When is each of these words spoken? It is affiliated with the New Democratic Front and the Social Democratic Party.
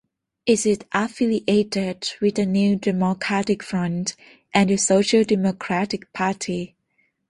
It 0.47 0.65
is 0.65 0.79
affiliated 0.93 2.13
with 2.21 2.33
the 2.33 2.47
New 2.47 2.75
Democratic 2.75 3.61
Front 3.61 4.15
and 4.51 4.71
the 4.71 4.77
Social 4.77 5.23
Democratic 5.23 6.11
Party. 6.11 6.75